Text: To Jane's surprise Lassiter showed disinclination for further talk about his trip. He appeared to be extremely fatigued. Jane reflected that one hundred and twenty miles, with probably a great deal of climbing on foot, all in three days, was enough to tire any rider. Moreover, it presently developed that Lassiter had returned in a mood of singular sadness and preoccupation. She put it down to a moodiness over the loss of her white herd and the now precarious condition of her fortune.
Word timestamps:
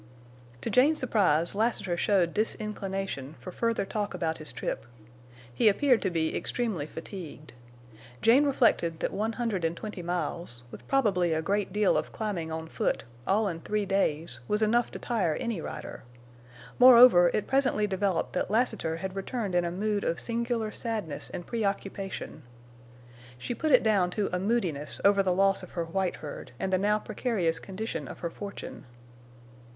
To 0.61 0.71
Jane's 0.71 0.97
surprise 0.97 1.53
Lassiter 1.53 1.95
showed 1.95 2.33
disinclination 2.33 3.35
for 3.39 3.51
further 3.51 3.85
talk 3.85 4.15
about 4.15 4.39
his 4.39 4.51
trip. 4.51 4.87
He 5.53 5.69
appeared 5.69 6.01
to 6.01 6.09
be 6.09 6.35
extremely 6.35 6.87
fatigued. 6.87 7.53
Jane 8.19 8.45
reflected 8.45 8.99
that 9.01 9.13
one 9.13 9.33
hundred 9.33 9.63
and 9.63 9.77
twenty 9.77 10.01
miles, 10.01 10.63
with 10.71 10.87
probably 10.87 11.33
a 11.33 11.41
great 11.43 11.71
deal 11.71 11.99
of 11.99 12.11
climbing 12.11 12.51
on 12.51 12.67
foot, 12.67 13.03
all 13.27 13.47
in 13.47 13.59
three 13.59 13.85
days, 13.85 14.39
was 14.47 14.63
enough 14.63 14.89
to 14.89 14.97
tire 14.97 15.35
any 15.35 15.61
rider. 15.61 16.01
Moreover, 16.79 17.29
it 17.31 17.45
presently 17.45 17.85
developed 17.85 18.33
that 18.33 18.49
Lassiter 18.49 18.95
had 18.97 19.15
returned 19.15 19.53
in 19.53 19.65
a 19.65 19.69
mood 19.69 20.03
of 20.03 20.19
singular 20.19 20.71
sadness 20.71 21.29
and 21.29 21.45
preoccupation. 21.45 22.41
She 23.37 23.53
put 23.53 23.69
it 23.71 23.83
down 23.83 24.09
to 24.17 24.35
a 24.35 24.39
moodiness 24.39 24.99
over 25.05 25.21
the 25.21 25.31
loss 25.31 25.61
of 25.61 25.73
her 25.73 25.85
white 25.85 26.15
herd 26.15 26.53
and 26.59 26.73
the 26.73 26.79
now 26.79 26.97
precarious 26.97 27.59
condition 27.59 28.07
of 28.07 28.17
her 28.21 28.31
fortune. 28.31 28.85